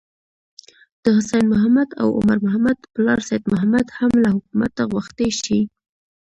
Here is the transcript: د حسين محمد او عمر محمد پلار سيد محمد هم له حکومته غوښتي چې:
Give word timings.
د 1.03 1.05
حسين 1.17 1.45
محمد 1.53 1.89
او 2.01 2.07
عمر 2.19 2.37
محمد 2.45 2.77
پلار 2.93 3.19
سيد 3.27 3.43
محمد 3.53 3.85
هم 3.99 4.11
له 4.23 4.29
حکومته 4.35 4.81
غوښتي 4.91 5.29
چې: 5.43 5.57